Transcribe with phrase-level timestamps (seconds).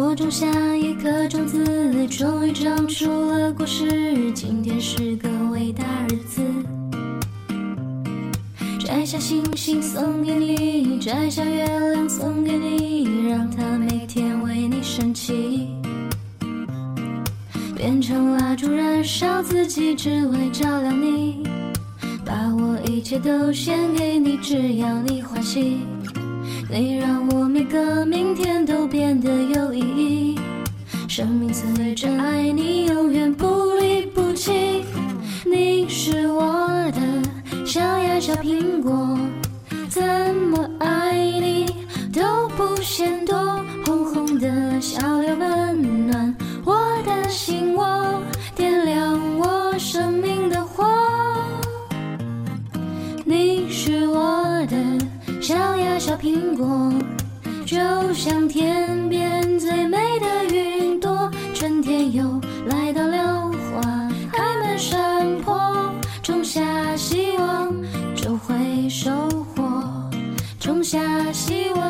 [0.00, 4.30] 我种下一颗种子，终于长出了果实。
[4.30, 6.40] 今天是个伟大日子，
[8.78, 15.66] 摘下星星送给你，摘下月亮送给你，让它每天为你升起。
[17.76, 21.42] 变成蜡烛燃烧自己，只为照亮你。
[22.24, 25.78] 把我一切都献给你，只要你欢喜。
[26.70, 28.87] 你让我每个明天都。
[31.18, 34.84] 生命最真爱你，永远不离不弃。
[35.44, 39.18] 你是我的小呀小苹果，
[39.88, 40.00] 怎
[40.36, 41.66] 么爱你
[42.14, 42.22] 都
[42.56, 43.36] 不嫌多。
[43.84, 48.22] 红红的小脸温暖我的心窝，
[48.54, 50.86] 点亮我生命的火。
[53.24, 54.76] 你是我的
[55.40, 56.92] 小呀小苹果，
[57.66, 57.76] 就
[58.14, 59.27] 像天边
[62.12, 65.92] 又来到了花开满山坡
[66.22, 66.62] 种下
[66.96, 67.72] 希望
[68.14, 69.10] 就会收
[69.54, 70.10] 获
[70.58, 70.98] 种下
[71.32, 71.87] 希望。